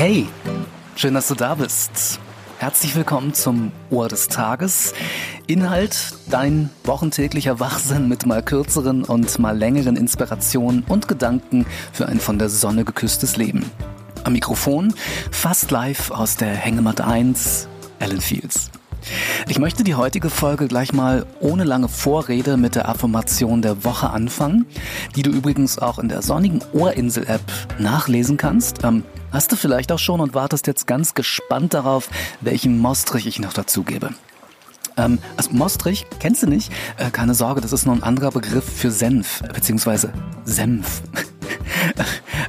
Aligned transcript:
Hey, 0.00 0.26
schön, 0.96 1.12
dass 1.12 1.28
du 1.28 1.34
da 1.34 1.56
bist. 1.56 2.20
Herzlich 2.56 2.96
willkommen 2.96 3.34
zum 3.34 3.70
Ohr 3.90 4.08
des 4.08 4.28
Tages. 4.28 4.94
Inhalt 5.46 6.14
dein 6.30 6.70
wochentäglicher 6.84 7.60
Wachsinn 7.60 8.08
mit 8.08 8.24
mal 8.24 8.42
kürzeren 8.42 9.04
und 9.04 9.38
mal 9.38 9.54
längeren 9.54 9.96
Inspirationen 9.96 10.84
und 10.88 11.06
Gedanken 11.06 11.66
für 11.92 12.06
ein 12.06 12.18
von 12.18 12.38
der 12.38 12.48
Sonne 12.48 12.86
geküsstes 12.86 13.36
Leben. 13.36 13.70
Am 14.24 14.32
Mikrofon 14.32 14.94
fast 15.30 15.70
live 15.70 16.10
aus 16.12 16.38
der 16.38 16.54
Hängematte 16.54 17.06
1, 17.06 17.68
Alan 17.98 18.22
Fields. 18.22 18.70
Ich 19.48 19.58
möchte 19.58 19.84
die 19.84 19.96
heutige 19.96 20.30
Folge 20.30 20.66
gleich 20.66 20.94
mal 20.94 21.26
ohne 21.40 21.64
lange 21.64 21.88
Vorrede 21.88 22.56
mit 22.56 22.74
der 22.74 22.88
Affirmation 22.88 23.60
der 23.60 23.84
Woche 23.84 24.08
anfangen, 24.08 24.64
die 25.14 25.22
du 25.22 25.30
übrigens 25.30 25.78
auch 25.78 25.98
in 25.98 26.08
der 26.08 26.22
sonnigen 26.22 26.62
Ohrinsel-App 26.72 27.42
nachlesen 27.78 28.38
kannst. 28.38 28.82
Ähm, 28.82 29.04
hast 29.32 29.52
du 29.52 29.56
vielleicht 29.56 29.92
auch 29.92 29.98
schon 29.98 30.20
und 30.20 30.34
wartest 30.34 30.66
jetzt 30.66 30.86
ganz 30.86 31.14
gespannt 31.14 31.74
darauf, 31.74 32.08
welchen 32.40 32.78
Mostrich 32.78 33.26
ich 33.26 33.38
noch 33.38 33.52
dazu 33.52 33.82
gebe. 33.82 34.10
Ähm, 34.96 35.18
also 35.36 35.50
Mostrich, 35.52 36.06
kennst 36.18 36.42
du 36.42 36.46
nicht? 36.46 36.72
Äh, 36.96 37.10
keine 37.10 37.34
Sorge, 37.34 37.60
das 37.60 37.72
ist 37.72 37.86
nur 37.86 37.94
ein 37.94 38.02
anderer 38.02 38.30
Begriff 38.30 38.64
für 38.64 38.90
Senf, 38.90 39.42
beziehungsweise 39.54 40.12
Senf. 40.44 41.02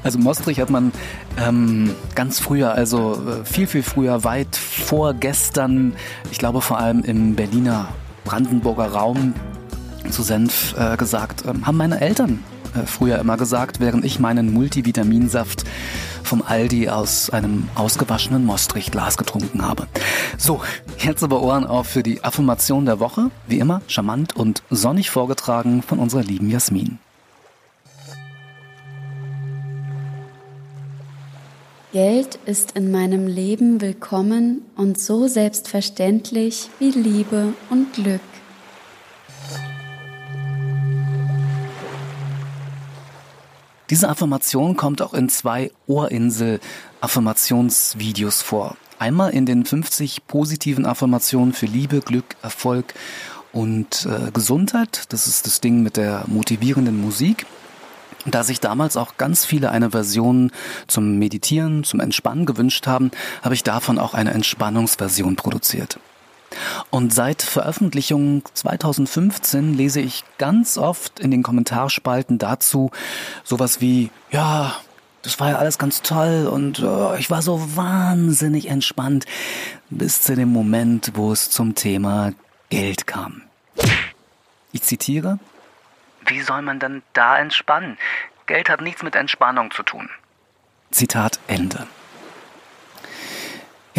Also 0.04 0.18
Mostrich 0.18 0.60
hat 0.60 0.72
man 0.72 0.92
ähm, 1.38 1.96
ganz 2.16 2.40
früher, 2.40 2.74
also 2.74 3.14
äh, 3.14 3.46
viel, 3.46 3.68
viel 3.68 3.84
früher, 3.84 4.24
weit 4.24 4.56
vor 4.56 5.14
gestern, 5.14 5.94
ich 6.32 6.40
glaube 6.40 6.62
vor 6.62 6.80
allem 6.80 7.04
im 7.04 7.36
Berliner 7.36 7.90
Brandenburger 8.26 8.88
Raum 8.88 9.36
zu 10.10 10.24
Senf 10.24 10.76
äh, 10.78 10.98
gesagt, 10.98 11.44
ähm, 11.46 11.68
haben 11.68 11.78
meine 11.78 12.02
Eltern 12.02 12.44
früher 12.86 13.20
immer 13.20 13.38
gesagt, 13.38 13.80
während 13.80 14.06
ich 14.06 14.20
meinen 14.20 14.54
Multivitaminsaft 14.54 15.64
vom 16.24 16.42
Aldi 16.42 16.90
aus 16.90 17.30
einem 17.30 17.68
ausgewaschenen 17.76 18.46
Mostrichglas 18.46 19.18
getrunken 19.18 19.62
habe. 19.64 19.88
So, 20.38 20.62
jetzt 20.98 21.24
aber 21.24 21.42
Ohren 21.42 21.66
auf 21.66 21.88
für 21.88 22.04
die 22.04 22.24
Affirmation 22.24 22.86
der 22.86 23.00
Woche. 23.00 23.32
Wie 23.48 23.60
immer, 23.60 23.82
charmant 23.88 24.36
und 24.36 24.64
sonnig 24.70 25.10
vorgetragen 25.10 25.82
von 25.82 26.00
unserer 26.00 26.24
lieben 26.24 26.50
Jasmin. 26.50 27.00
Geld 31.94 32.40
ist 32.46 32.78
in 32.78 32.90
meinem 32.90 33.28
Leben 33.28 33.82
willkommen 33.82 34.62
und 34.78 34.98
so 34.98 35.28
selbstverständlich 35.28 36.70
wie 36.80 36.92
Liebe 36.92 37.54
und 37.70 37.92
Glück. 37.92 38.22
Diese 43.92 44.10
Affirmation 44.10 44.76
kommt 44.78 45.02
auch 45.02 45.14
in 45.14 45.28
zwei 45.28 45.70
Ohrinsel-Affirmationsvideos 45.86 48.42
vor. 48.42 48.78
Einmal 49.00 49.32
in 49.32 49.46
den 49.46 49.66
50 49.66 50.28
positiven 50.28 50.86
Affirmationen 50.86 51.52
für 51.54 51.66
Liebe, 51.66 52.00
Glück, 52.00 52.38
Erfolg 52.42 52.94
und 53.52 54.08
äh, 54.10 54.32
Gesundheit. 54.32 55.08
Das 55.10 55.28
ist 55.28 55.46
das 55.46 55.60
Ding 55.60 55.84
mit 55.84 55.98
der 55.98 56.24
motivierenden 56.28 57.02
Musik. 57.02 57.46
Da 58.26 58.46
sich 58.46 58.62
damals 58.62 58.96
auch 58.96 59.18
ganz 59.18 59.44
viele 59.44 59.72
eine 59.72 59.92
Version 59.92 60.54
zum 60.88 61.20
Meditieren, 61.20 61.84
zum 61.84 62.00
Entspannen 62.00 62.46
gewünscht 62.46 62.88
haben, 62.88 63.12
habe 63.42 63.56
ich 63.56 63.64
davon 63.64 64.00
auch 64.00 64.14
eine 64.14 64.32
Entspannungsversion 64.32 65.36
produziert. 65.36 66.00
Und 66.90 67.14
seit 67.14 67.42
Veröffentlichung 67.42 68.44
2015 68.54 69.74
lese 69.74 70.02
ich 70.02 70.24
ganz 70.38 70.78
oft 70.78 71.20
in 71.20 71.32
den 71.32 71.44
Kommentarspalten 71.44 72.38
dazu 72.38 72.92
sowas 73.44 73.82
wie, 73.82 74.12
ja, 74.32 74.76
das 75.22 75.40
war 75.40 75.52
ja 75.52 75.58
alles 75.58 75.78
ganz 75.78 76.02
toll 76.02 76.48
und 76.52 76.80
uh, 76.80 77.14
ich 77.16 77.30
war 77.30 77.42
so 77.42 77.76
wahnsinnig 77.76 78.68
entspannt 78.68 79.26
bis 79.90 80.22
zu 80.22 80.36
dem 80.36 80.52
Moment, 80.52 81.12
wo 81.14 81.32
es 81.32 81.50
zum 81.50 81.76
Thema 81.76 82.32
Geld 82.70 83.06
kam. 83.08 83.44
Ich 84.72 84.82
zitiere, 84.82 85.40
wie 86.26 86.42
soll 86.42 86.62
man 86.62 86.80
denn 86.80 87.04
da 87.14 87.38
entspannen? 87.38 87.98
Geld 88.48 88.70
hat 88.70 88.82
nichts 88.82 89.04
mit 89.04 89.16
Entspannung 89.16 89.72
zu 89.72 89.84
tun. 89.84 90.10
Zitat 90.92 91.40
Ende. 91.48 91.88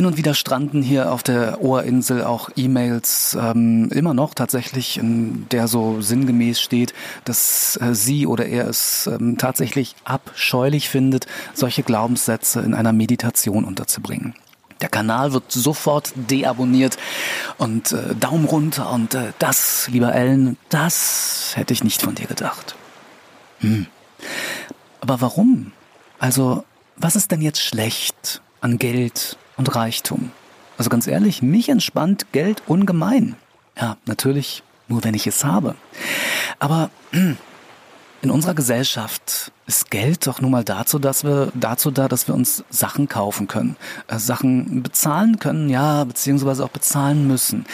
Hin 0.02 0.08
und 0.08 0.16
wieder 0.16 0.34
stranden 0.34 0.82
hier 0.82 1.12
auf 1.12 1.22
der 1.22 1.62
Ohrinsel 1.62 2.24
auch 2.24 2.50
E-Mails, 2.56 3.38
ähm, 3.40 3.88
immer 3.92 4.14
noch 4.14 4.34
tatsächlich, 4.34 4.98
in 4.98 5.46
der 5.50 5.68
so 5.68 6.00
sinngemäß 6.00 6.60
steht, 6.60 6.92
dass 7.24 7.78
äh, 7.80 7.94
sie 7.94 8.26
oder 8.26 8.46
er 8.46 8.66
es 8.66 9.06
ähm, 9.06 9.38
tatsächlich 9.38 9.94
abscheulich 10.02 10.88
findet, 10.88 11.28
solche 11.54 11.84
Glaubenssätze 11.84 12.62
in 12.62 12.74
einer 12.74 12.92
Meditation 12.92 13.62
unterzubringen. 13.64 14.34
Der 14.80 14.88
Kanal 14.88 15.32
wird 15.34 15.52
sofort 15.52 16.12
deabonniert 16.16 16.98
und 17.58 17.92
äh, 17.92 18.16
Daumen 18.16 18.46
runter 18.46 18.90
und 18.90 19.14
äh, 19.14 19.32
das, 19.38 19.86
lieber 19.86 20.12
Ellen, 20.12 20.56
das 20.68 21.52
hätte 21.54 21.74
ich 21.74 21.84
nicht 21.84 22.02
von 22.02 22.16
dir 22.16 22.26
gedacht. 22.26 22.74
Hm. 23.60 23.86
Aber 25.00 25.20
warum? 25.20 25.70
Also, 26.18 26.64
was 26.96 27.14
ist 27.14 27.30
denn 27.30 27.40
jetzt 27.40 27.60
schlecht 27.60 28.42
an 28.60 28.78
Geld 28.78 29.38
und 29.62 29.76
Reichtum? 29.76 30.32
Also 30.76 30.90
ganz 30.90 31.06
ehrlich, 31.06 31.40
mich 31.40 31.68
entspannt 31.68 32.26
Geld 32.32 32.64
ungemein. 32.66 33.36
Ja, 33.80 33.96
natürlich 34.06 34.64
nur 34.88 35.04
wenn 35.04 35.14
ich 35.14 35.26
es 35.28 35.44
habe. 35.44 35.76
Aber 36.58 36.90
in 37.12 38.30
unserer 38.30 38.54
Gesellschaft 38.54 39.52
ist 39.66 39.90
Geld 39.90 40.26
doch 40.26 40.40
nun 40.40 40.50
mal 40.50 40.64
dazu, 40.64 40.98
dass 40.98 41.22
wir, 41.22 41.52
dazu 41.54 41.92
da, 41.92 42.08
dass 42.08 42.26
wir 42.26 42.34
uns 42.34 42.64
Sachen 42.70 43.08
kaufen 43.08 43.46
können, 43.46 43.76
äh, 44.08 44.18
Sachen 44.18 44.82
bezahlen 44.82 45.38
können, 45.38 45.68
ja, 45.68 46.02
beziehungsweise 46.02 46.64
auch 46.64 46.70
bezahlen 46.70 47.28
müssen. 47.28 47.64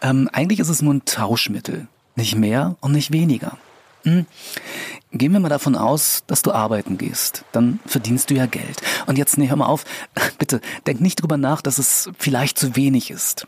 Ähm, 0.00 0.30
eigentlich 0.32 0.60
ist 0.60 0.68
es 0.68 0.80
nur 0.80 0.94
ein 0.94 1.04
Tauschmittel, 1.04 1.88
nicht 2.14 2.36
mehr 2.36 2.76
und 2.80 2.92
nicht 2.92 3.12
weniger. 3.12 3.58
Hm. 4.04 4.26
Gehen 5.14 5.32
wir 5.32 5.40
mal 5.40 5.50
davon 5.50 5.76
aus, 5.76 6.24
dass 6.26 6.40
du 6.40 6.52
arbeiten 6.52 6.96
gehst. 6.96 7.44
Dann 7.52 7.80
verdienst 7.84 8.30
du 8.30 8.34
ja 8.34 8.46
Geld. 8.46 8.80
Und 9.06 9.18
jetzt, 9.18 9.36
nee, 9.36 9.48
hör 9.48 9.56
mal 9.56 9.66
auf. 9.66 9.84
Bitte, 10.38 10.62
denk 10.86 11.02
nicht 11.02 11.16
drüber 11.20 11.36
nach, 11.36 11.60
dass 11.60 11.78
es 11.78 12.10
vielleicht 12.18 12.58
zu 12.58 12.76
wenig 12.76 13.10
ist. 13.10 13.46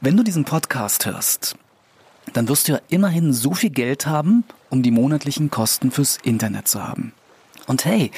Wenn 0.00 0.16
du 0.16 0.22
diesen 0.22 0.44
Podcast 0.44 1.04
hörst, 1.04 1.56
dann 2.32 2.48
wirst 2.48 2.68
du 2.68 2.72
ja 2.72 2.80
immerhin 2.88 3.34
so 3.34 3.52
viel 3.52 3.70
Geld 3.70 4.06
haben, 4.06 4.44
um 4.70 4.82
die 4.82 4.90
monatlichen 4.90 5.50
Kosten 5.50 5.90
fürs 5.90 6.18
Internet 6.22 6.66
zu 6.66 6.82
haben. 6.82 7.12
Und 7.66 7.84
hey, 7.84 8.10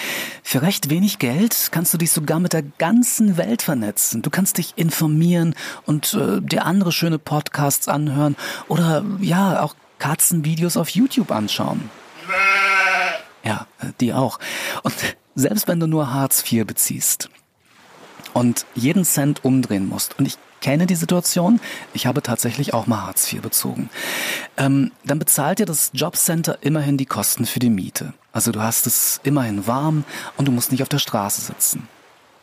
für 0.43 0.63
recht 0.63 0.91
wenig 0.91 1.19
Geld 1.19 1.69
kannst 1.71 1.95
du 1.95 1.99
dich 1.99 2.11
sogar 2.11 2.41
mit 2.41 2.53
der 2.53 2.63
ganzen 2.63 3.37
Welt 3.37 3.63
vernetzen. 3.63 4.23
Du 4.23 4.31
kannst 4.31 4.59
dich 4.59 4.75
informieren 4.77 5.55
und 5.85 6.15
äh, 6.15 6.41
dir 6.41 6.65
andere 6.65 6.93
schöne 6.93 7.19
Podcasts 7.19 7.89
anhören 7.89 8.37
oder 8.69 9.05
ja, 9.21 9.63
auch 9.63 9.75
Katzenvideos 9.99 10.77
auf 10.77 10.91
YouTube 10.91 11.31
anschauen. 11.31 11.91
Ja, 13.47 13.67
die 14.01 14.13
auch. 14.13 14.39
Und 14.83 14.95
selbst 15.35 15.69
wenn 15.69 15.81
du 15.81 15.87
nur 15.87 16.13
Hartz 16.13 16.45
IV 16.51 16.67
beziehst 16.67 17.31
und 18.35 18.67
jeden 18.75 19.05
Cent 19.05 19.45
umdrehen 19.45 19.89
musst, 19.89 20.19
und 20.19 20.27
ich 20.27 20.37
kenne 20.61 20.87
die 20.87 20.97
Situation. 20.97 21.61
Ich 21.93 22.07
habe 22.07 22.23
tatsächlich 22.23 22.75
auch 22.75 22.89
mal 22.89 23.03
Hartz 23.03 23.33
IV 23.33 23.41
bezogen. 23.41 23.89
Ähm, 24.57 24.91
dann 25.05 25.19
bezahlt 25.21 25.61
dir 25.61 25.67
das 25.67 25.91
Jobcenter 25.93 26.59
immerhin 26.63 26.97
die 26.97 27.07
Kosten 27.07 27.47
für 27.47 27.61
die 27.61 27.71
Miete. 27.71 28.15
Also 28.33 28.51
du 28.51 28.61
hast 28.61 28.87
es 28.87 29.21
immerhin 29.23 29.67
warm 29.67 30.05
und 30.37 30.49
du 30.49 30.53
musst 30.53 30.73
nicht 30.73 30.83
auf 30.83 30.89
der 30.89 30.99
Straße 30.99 31.41
sitzen. 31.41 31.89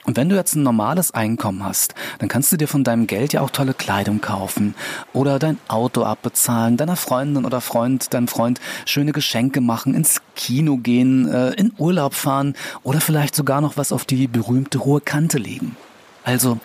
Und 0.05 0.17
wenn 0.17 0.29
du 0.29 0.35
jetzt 0.35 0.55
ein 0.55 0.63
normales 0.63 1.11
Einkommen 1.11 1.63
hast, 1.63 1.95
dann 2.19 2.29
kannst 2.29 2.51
du 2.51 2.57
dir 2.57 2.67
von 2.67 2.83
deinem 2.83 3.07
Geld 3.07 3.33
ja 3.33 3.41
auch 3.41 3.49
tolle 3.49 3.73
Kleidung 3.73 4.19
kaufen 4.19 4.75
oder 5.13 5.39
dein 5.39 5.57
Auto 5.67 6.03
abbezahlen, 6.03 6.77
deiner 6.77 6.95
Freundin 6.95 7.45
oder 7.45 7.61
Freund, 7.61 8.13
deinem 8.13 8.27
Freund 8.27 8.59
schöne 8.85 9.13
Geschenke 9.13 9.61
machen, 9.61 9.93
ins 9.93 10.21
Kino 10.35 10.77
gehen, 10.77 11.29
äh, 11.31 11.51
in 11.51 11.71
Urlaub 11.77 12.13
fahren 12.13 12.55
oder 12.83 12.99
vielleicht 12.99 13.35
sogar 13.35 13.61
noch 13.61 13.77
was 13.77 13.91
auf 13.91 14.05
die 14.05 14.27
berühmte 14.27 14.83
hohe 14.83 15.01
Kante 15.01 15.37
legen. 15.37 15.77
Also 16.23 16.59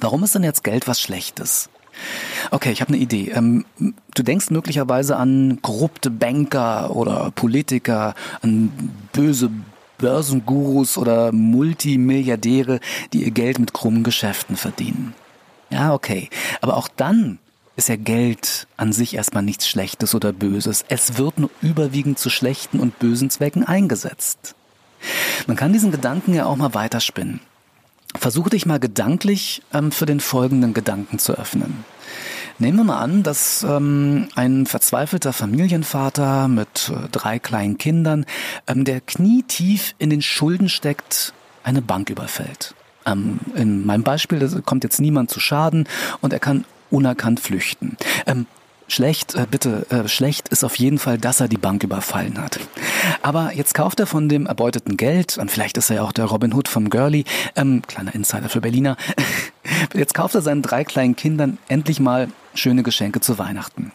Warum 0.00 0.24
ist 0.24 0.34
denn 0.34 0.44
jetzt 0.44 0.64
Geld 0.64 0.88
was 0.88 1.00
Schlechtes? 1.00 1.68
Okay, 2.50 2.70
ich 2.70 2.80
habe 2.80 2.92
eine 2.92 3.02
Idee. 3.02 3.30
Ähm, 3.30 3.64
du 4.14 4.22
denkst 4.22 4.50
möglicherweise 4.50 5.16
an 5.16 5.60
korrupte 5.62 6.10
Banker 6.10 6.94
oder 6.94 7.30
Politiker, 7.34 8.14
an 8.42 8.92
böse 9.12 9.50
Börsengurus 9.98 10.98
oder 10.98 11.32
Multimilliardäre, 11.32 12.80
die 13.12 13.24
ihr 13.24 13.30
Geld 13.30 13.58
mit 13.58 13.72
krummen 13.72 14.04
Geschäften 14.04 14.56
verdienen. 14.56 15.14
Ja, 15.70 15.92
okay. 15.94 16.28
Aber 16.60 16.76
auch 16.76 16.88
dann 16.88 17.38
ist 17.76 17.88
ja 17.88 17.96
Geld 17.96 18.66
an 18.76 18.92
sich 18.92 19.14
erstmal 19.14 19.42
nichts 19.42 19.68
Schlechtes 19.68 20.14
oder 20.14 20.32
Böses. 20.32 20.84
Es 20.88 21.18
wird 21.18 21.38
nur 21.38 21.50
überwiegend 21.60 22.18
zu 22.18 22.30
schlechten 22.30 22.80
und 22.80 22.98
bösen 22.98 23.30
Zwecken 23.30 23.64
eingesetzt. 23.64 24.54
Man 25.46 25.56
kann 25.56 25.72
diesen 25.72 25.92
Gedanken 25.92 26.34
ja 26.34 26.46
auch 26.46 26.56
mal 26.56 26.74
weiterspinnen. 26.74 27.40
Versuche 28.14 28.50
dich 28.50 28.64
mal 28.64 28.80
gedanklich 28.80 29.62
ähm, 29.74 29.92
für 29.92 30.06
den 30.06 30.20
folgenden 30.20 30.72
Gedanken 30.72 31.18
zu 31.18 31.34
öffnen. 31.34 31.84
Nehmen 32.58 32.78
wir 32.78 32.84
mal 32.84 33.00
an, 33.00 33.22
dass 33.22 33.64
ähm, 33.68 34.28
ein 34.34 34.64
verzweifelter 34.64 35.34
Familienvater 35.34 36.48
mit 36.48 36.90
äh, 36.90 37.08
drei 37.12 37.38
kleinen 37.38 37.76
Kindern, 37.76 38.24
ähm, 38.66 38.84
der 38.84 39.02
knietief 39.02 39.94
in 39.98 40.08
den 40.08 40.22
Schulden 40.22 40.70
steckt, 40.70 41.34
eine 41.64 41.82
Bank 41.82 42.08
überfällt. 42.08 42.74
Ähm, 43.04 43.40
in 43.54 43.84
meinem 43.84 44.04
Beispiel 44.04 44.62
kommt 44.64 44.84
jetzt 44.84 45.00
niemand 45.00 45.30
zu 45.30 45.38
Schaden 45.38 45.86
und 46.22 46.32
er 46.32 46.38
kann 46.38 46.64
unerkannt 46.90 47.40
flüchten. 47.40 47.98
Ähm, 48.26 48.46
Schlecht, 48.88 49.34
äh, 49.34 49.46
bitte, 49.50 49.84
äh, 49.90 50.06
schlecht 50.06 50.48
ist 50.50 50.62
auf 50.62 50.78
jeden 50.78 50.98
Fall, 50.98 51.18
dass 51.18 51.40
er 51.40 51.48
die 51.48 51.56
Bank 51.56 51.82
überfallen 51.82 52.40
hat. 52.40 52.60
Aber 53.20 53.52
jetzt 53.52 53.74
kauft 53.74 53.98
er 53.98 54.06
von 54.06 54.28
dem 54.28 54.46
erbeuteten 54.46 54.96
Geld, 54.96 55.38
und 55.38 55.50
vielleicht 55.50 55.76
ist 55.76 55.90
er 55.90 55.96
ja 55.96 56.02
auch 56.02 56.12
der 56.12 56.26
Robin 56.26 56.54
Hood 56.54 56.68
vom 56.68 56.88
Girlie, 56.88 57.24
ähm, 57.56 57.82
kleiner 57.82 58.14
Insider 58.14 58.48
für 58.48 58.60
Berliner, 58.60 58.96
jetzt 59.92 60.14
kauft 60.14 60.36
er 60.36 60.40
seinen 60.40 60.62
drei 60.62 60.84
kleinen 60.84 61.16
Kindern 61.16 61.58
endlich 61.66 61.98
mal 61.98 62.28
schöne 62.56 62.82
Geschenke 62.82 63.20
zu 63.20 63.38
Weihnachten. 63.38 63.92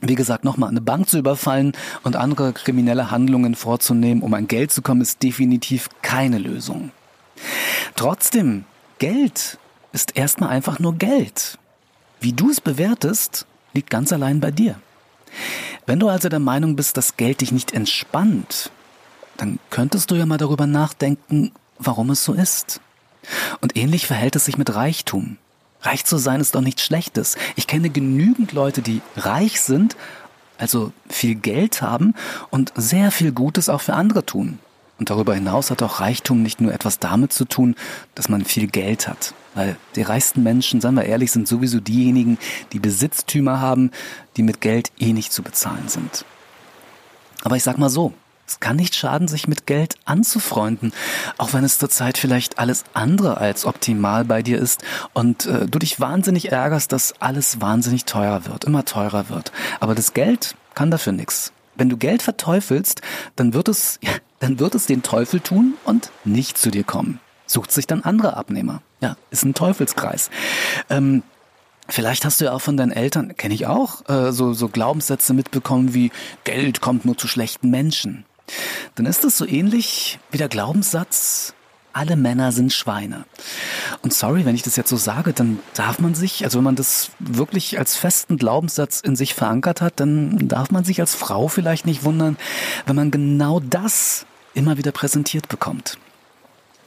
Wie 0.00 0.14
gesagt, 0.14 0.44
nochmal 0.44 0.70
eine 0.70 0.80
Bank 0.80 1.08
zu 1.08 1.18
überfallen 1.18 1.72
und 2.04 2.16
andere 2.16 2.52
kriminelle 2.52 3.10
Handlungen 3.10 3.54
vorzunehmen, 3.54 4.22
um 4.22 4.32
an 4.32 4.48
Geld 4.48 4.72
zu 4.72 4.80
kommen, 4.80 5.02
ist 5.02 5.22
definitiv 5.22 5.88
keine 6.00 6.38
Lösung. 6.38 6.90
Trotzdem, 7.96 8.64
Geld 8.98 9.58
ist 9.92 10.16
erstmal 10.16 10.50
einfach 10.50 10.78
nur 10.78 10.94
Geld. 10.96 11.58
Wie 12.20 12.32
du 12.32 12.50
es 12.50 12.60
bewertest, 12.60 13.46
liegt 13.74 13.90
ganz 13.90 14.12
allein 14.12 14.40
bei 14.40 14.50
dir. 14.50 14.76
Wenn 15.86 16.00
du 16.00 16.08
also 16.08 16.28
der 16.28 16.38
Meinung 16.38 16.76
bist, 16.76 16.96
dass 16.96 17.16
Geld 17.16 17.40
dich 17.40 17.52
nicht 17.52 17.72
entspannt, 17.72 18.70
dann 19.36 19.58
könntest 19.70 20.10
du 20.10 20.14
ja 20.14 20.26
mal 20.26 20.38
darüber 20.38 20.66
nachdenken, 20.66 21.52
warum 21.78 22.10
es 22.10 22.24
so 22.24 22.32
ist. 22.32 22.80
Und 23.60 23.76
ähnlich 23.76 24.06
verhält 24.06 24.36
es 24.36 24.44
sich 24.44 24.58
mit 24.58 24.74
Reichtum. 24.74 25.36
Reich 25.82 26.04
zu 26.04 26.18
sein 26.18 26.40
ist 26.40 26.54
doch 26.54 26.60
nichts 26.60 26.82
Schlechtes. 26.82 27.36
Ich 27.56 27.66
kenne 27.66 27.90
genügend 27.90 28.52
Leute, 28.52 28.82
die 28.82 29.00
reich 29.16 29.60
sind, 29.60 29.96
also 30.58 30.92
viel 31.08 31.34
Geld 31.34 31.80
haben 31.80 32.14
und 32.50 32.72
sehr 32.76 33.10
viel 33.10 33.32
Gutes 33.32 33.68
auch 33.68 33.80
für 33.80 33.94
andere 33.94 34.26
tun. 34.26 34.58
Und 34.98 35.08
darüber 35.08 35.34
hinaus 35.34 35.70
hat 35.70 35.82
auch 35.82 36.00
Reichtum 36.00 36.42
nicht 36.42 36.60
nur 36.60 36.74
etwas 36.74 36.98
damit 36.98 37.32
zu 37.32 37.46
tun, 37.46 37.74
dass 38.14 38.28
man 38.28 38.44
viel 38.44 38.66
Geld 38.66 39.08
hat. 39.08 39.32
Weil 39.54 39.76
die 39.96 40.02
reichsten 40.02 40.42
Menschen, 40.42 40.82
sagen 40.82 40.96
wir 40.96 41.04
ehrlich, 41.04 41.32
sind 41.32 41.48
sowieso 41.48 41.80
diejenigen, 41.80 42.36
die 42.74 42.78
Besitztümer 42.78 43.60
haben, 43.60 43.90
die 44.36 44.42
mit 44.42 44.60
Geld 44.60 44.92
eh 44.98 45.14
nicht 45.14 45.32
zu 45.32 45.42
bezahlen 45.42 45.88
sind. 45.88 46.26
Aber 47.42 47.56
ich 47.56 47.62
sag 47.62 47.78
mal 47.78 47.88
so, 47.88 48.12
es 48.50 48.58
kann 48.58 48.74
nicht 48.74 48.96
schaden, 48.96 49.28
sich 49.28 49.46
mit 49.46 49.66
Geld 49.66 49.94
anzufreunden, 50.04 50.92
auch 51.38 51.52
wenn 51.52 51.62
es 51.62 51.78
zurzeit 51.78 52.18
vielleicht 52.18 52.58
alles 52.58 52.82
andere 52.94 53.36
als 53.36 53.64
optimal 53.64 54.24
bei 54.24 54.42
dir 54.42 54.58
ist 54.58 54.82
und 55.12 55.46
äh, 55.46 55.66
du 55.66 55.78
dich 55.78 56.00
wahnsinnig 56.00 56.50
ärgerst, 56.50 56.90
dass 56.90 57.14
alles 57.20 57.60
wahnsinnig 57.60 58.06
teuer 58.06 58.46
wird, 58.46 58.64
immer 58.64 58.84
teurer 58.84 59.28
wird. 59.28 59.52
Aber 59.78 59.94
das 59.94 60.14
Geld 60.14 60.56
kann 60.74 60.90
dafür 60.90 61.12
nichts. 61.12 61.52
Wenn 61.76 61.88
du 61.88 61.96
Geld 61.96 62.22
verteufelst, 62.22 63.02
dann 63.36 63.54
wird 63.54 63.68
es, 63.68 64.00
ja, 64.02 64.10
dann 64.40 64.58
wird 64.58 64.74
es 64.74 64.86
den 64.86 65.02
Teufel 65.02 65.38
tun 65.38 65.74
und 65.84 66.10
nicht 66.24 66.58
zu 66.58 66.70
dir 66.70 66.84
kommen 66.84 67.20
sucht 67.46 67.72
sich 67.72 67.88
dann 67.88 68.04
andere 68.04 68.36
Abnehmer. 68.36 68.80
Ja, 69.00 69.16
ist 69.32 69.44
ein 69.44 69.54
Teufelskreis. 69.54 70.30
Ähm, 70.88 71.24
Vielleicht 71.90 72.24
hast 72.24 72.40
du 72.40 72.44
ja 72.44 72.52
auch 72.52 72.60
von 72.60 72.76
deinen 72.76 72.92
Eltern, 72.92 73.36
kenne 73.36 73.52
ich 73.52 73.66
auch, 73.66 74.08
äh, 74.08 74.32
so, 74.32 74.52
so 74.52 74.68
Glaubenssätze 74.68 75.34
mitbekommen 75.34 75.92
wie 75.92 76.12
Geld 76.44 76.80
kommt 76.80 77.04
nur 77.04 77.18
zu 77.18 77.26
schlechten 77.26 77.70
Menschen. 77.70 78.24
Dann 78.94 79.06
ist 79.06 79.24
es 79.24 79.36
so 79.36 79.46
ähnlich 79.46 80.18
wie 80.30 80.38
der 80.38 80.48
Glaubenssatz, 80.48 81.54
alle 81.92 82.16
Männer 82.16 82.52
sind 82.52 82.72
Schweine. 82.72 83.24
Und 84.02 84.12
sorry, 84.12 84.44
wenn 84.44 84.54
ich 84.54 84.62
das 84.62 84.76
jetzt 84.76 84.90
so 84.90 84.96
sage, 84.96 85.32
dann 85.32 85.58
darf 85.74 85.98
man 85.98 86.14
sich, 86.14 86.44
also 86.44 86.58
wenn 86.58 86.64
man 86.64 86.76
das 86.76 87.10
wirklich 87.18 87.78
als 87.78 87.96
festen 87.96 88.36
Glaubenssatz 88.36 89.00
in 89.00 89.16
sich 89.16 89.34
verankert 89.34 89.80
hat, 89.80 89.98
dann 89.98 90.48
darf 90.48 90.70
man 90.70 90.84
sich 90.84 91.00
als 91.00 91.14
Frau 91.14 91.48
vielleicht 91.48 91.86
nicht 91.86 92.04
wundern, 92.04 92.36
wenn 92.86 92.96
man 92.96 93.10
genau 93.10 93.60
das 93.60 94.26
immer 94.54 94.76
wieder 94.76 94.92
präsentiert 94.92 95.48
bekommt. 95.48 95.98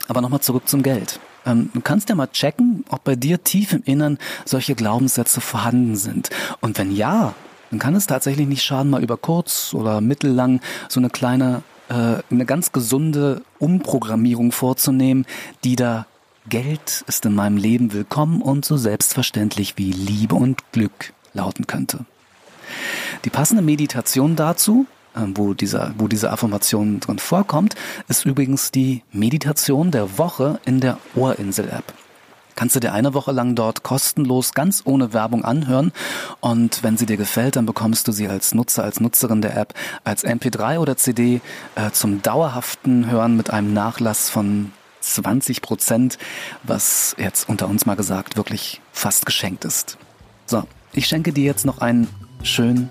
Aber 0.07 0.21
nochmal 0.21 0.41
zurück 0.41 0.67
zum 0.67 0.83
Geld. 0.83 1.19
Ähm, 1.45 1.69
du 1.73 1.81
kannst 1.81 2.09
ja 2.09 2.15
mal 2.15 2.27
checken, 2.27 2.85
ob 2.89 3.03
bei 3.03 3.15
dir 3.15 3.43
tief 3.43 3.73
im 3.73 3.83
Innern 3.83 4.17
solche 4.45 4.75
Glaubenssätze 4.75 5.41
vorhanden 5.41 5.95
sind. 5.95 6.29
Und 6.61 6.77
wenn 6.77 6.95
ja, 6.95 7.33
dann 7.73 7.79
kann 7.79 7.95
es 7.95 8.05
tatsächlich 8.05 8.47
nicht 8.47 8.61
schaden, 8.61 8.91
mal 8.91 9.01
über 9.01 9.17
kurz 9.17 9.73
oder 9.73 9.99
mittellang 9.99 10.61
so 10.89 10.99
eine 10.99 11.09
kleine, 11.09 11.63
äh, 11.89 12.21
eine 12.29 12.45
ganz 12.45 12.71
gesunde 12.71 13.41
Umprogrammierung 13.57 14.51
vorzunehmen, 14.51 15.25
die 15.63 15.75
da 15.75 16.05
Geld 16.47 17.03
ist 17.07 17.25
in 17.25 17.33
meinem 17.33 17.57
Leben 17.57 17.91
willkommen 17.91 18.43
und 18.43 18.63
so 18.63 18.77
selbstverständlich 18.77 19.73
wie 19.77 19.91
Liebe 19.91 20.35
und 20.35 20.71
Glück 20.71 21.13
lauten 21.33 21.65
könnte. 21.65 22.05
Die 23.25 23.31
passende 23.31 23.63
Meditation 23.63 24.35
dazu 24.35 24.85
ähm, 25.15 25.35
wo, 25.35 25.55
dieser, 25.55 25.95
wo 25.97 26.07
diese 26.07 26.31
Affirmation 26.31 26.99
drin 26.99 27.17
vorkommt, 27.17 27.73
ist 28.07 28.23
übrigens 28.25 28.69
die 28.69 29.01
Meditation 29.11 29.89
der 29.89 30.19
Woche 30.19 30.59
in 30.65 30.79
der 30.79 30.99
Ohrinsel-App. 31.15 31.85
Kannst 32.55 32.75
du 32.75 32.79
dir 32.79 32.93
eine 32.93 33.13
Woche 33.13 33.31
lang 33.31 33.55
dort 33.55 33.83
kostenlos, 33.83 34.53
ganz 34.53 34.81
ohne 34.85 35.13
Werbung 35.13 35.43
anhören. 35.45 35.91
Und 36.39 36.83
wenn 36.83 36.97
sie 36.97 37.05
dir 37.05 37.17
gefällt, 37.17 37.55
dann 37.55 37.65
bekommst 37.65 38.07
du 38.07 38.11
sie 38.11 38.27
als 38.27 38.53
Nutzer, 38.53 38.83
als 38.83 38.99
Nutzerin 38.99 39.41
der 39.41 39.57
App, 39.57 39.73
als 40.03 40.23
MP3 40.23 40.79
oder 40.79 40.97
CD 40.97 41.41
äh, 41.75 41.91
zum 41.91 42.21
dauerhaften 42.21 43.09
Hören 43.09 43.35
mit 43.35 43.49
einem 43.49 43.73
Nachlass 43.73 44.29
von 44.29 44.71
20 45.01 45.61
Prozent, 45.61 46.17
was 46.63 47.15
jetzt 47.17 47.49
unter 47.49 47.67
uns 47.67 47.85
mal 47.85 47.95
gesagt 47.95 48.37
wirklich 48.37 48.81
fast 48.91 49.25
geschenkt 49.25 49.65
ist. 49.65 49.97
So, 50.45 50.63
ich 50.93 51.07
schenke 51.07 51.33
dir 51.33 51.43
jetzt 51.43 51.65
noch 51.65 51.79
einen 51.79 52.07
schönen 52.43 52.89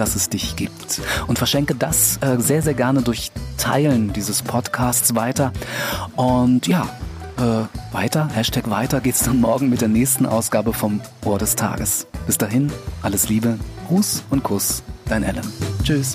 dass 0.00 0.16
es 0.16 0.30
dich 0.30 0.56
gibt. 0.56 1.02
Und 1.26 1.36
verschenke 1.36 1.74
das 1.74 2.18
äh, 2.22 2.38
sehr, 2.38 2.62
sehr 2.62 2.72
gerne 2.72 3.02
durch 3.02 3.30
Teilen 3.58 4.14
dieses 4.14 4.40
Podcasts 4.40 5.14
weiter. 5.14 5.52
Und 6.16 6.66
ja, 6.66 6.88
äh, 7.40 7.64
weiter, 7.92 8.28
Hashtag 8.32 8.70
weiter 8.70 9.00
geht's 9.00 9.24
dann 9.24 9.40
morgen 9.40 9.68
mit 9.68 9.80
der 9.80 9.88
nächsten 9.88 10.26
Ausgabe 10.26 10.72
vom 10.72 11.00
Ohr 11.24 11.38
des 11.38 11.56
Tages. 11.56 12.06
Bis 12.26 12.38
dahin, 12.38 12.70
alles 13.02 13.28
Liebe, 13.28 13.58
Gruß 13.88 14.24
und 14.30 14.42
Kuss, 14.42 14.82
dein 15.06 15.24
Alan. 15.24 15.46
Tschüss. 15.82 16.14